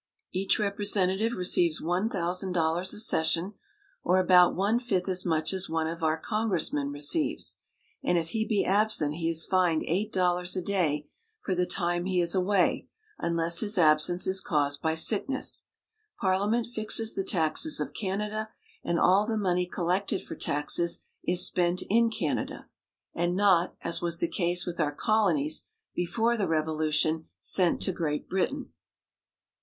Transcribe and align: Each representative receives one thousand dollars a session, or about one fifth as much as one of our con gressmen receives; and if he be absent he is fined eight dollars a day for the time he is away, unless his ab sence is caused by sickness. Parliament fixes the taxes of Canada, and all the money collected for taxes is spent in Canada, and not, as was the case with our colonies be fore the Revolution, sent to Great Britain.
Each 0.31 0.57
representative 0.57 1.33
receives 1.33 1.79
one 1.79 2.09
thousand 2.09 2.53
dollars 2.53 2.91
a 2.95 2.99
session, 2.99 3.53
or 4.01 4.17
about 4.17 4.55
one 4.55 4.79
fifth 4.79 5.07
as 5.07 5.27
much 5.27 5.53
as 5.53 5.69
one 5.69 5.87
of 5.87 6.01
our 6.01 6.17
con 6.17 6.49
gressmen 6.49 6.91
receives; 6.91 7.57
and 8.01 8.17
if 8.17 8.29
he 8.29 8.43
be 8.43 8.65
absent 8.65 9.13
he 9.13 9.29
is 9.29 9.45
fined 9.45 9.83
eight 9.85 10.11
dollars 10.11 10.55
a 10.55 10.61
day 10.63 11.07
for 11.39 11.53
the 11.53 11.67
time 11.67 12.05
he 12.05 12.19
is 12.19 12.33
away, 12.33 12.87
unless 13.19 13.59
his 13.59 13.77
ab 13.77 14.01
sence 14.01 14.25
is 14.25 14.41
caused 14.41 14.81
by 14.81 14.95
sickness. 14.95 15.67
Parliament 16.19 16.65
fixes 16.65 17.13
the 17.13 17.23
taxes 17.23 17.79
of 17.79 17.93
Canada, 17.93 18.49
and 18.83 18.97
all 18.99 19.27
the 19.27 19.37
money 19.37 19.67
collected 19.67 20.23
for 20.23 20.33
taxes 20.35 21.01
is 21.25 21.45
spent 21.45 21.83
in 21.91 22.09
Canada, 22.09 22.65
and 23.13 23.35
not, 23.35 23.75
as 23.83 24.01
was 24.01 24.19
the 24.19 24.27
case 24.27 24.65
with 24.65 24.79
our 24.79 24.91
colonies 24.95 25.67
be 25.93 26.07
fore 26.07 26.35
the 26.35 26.47
Revolution, 26.47 27.27
sent 27.39 27.79
to 27.83 27.91
Great 27.91 28.27
Britain. 28.27 28.71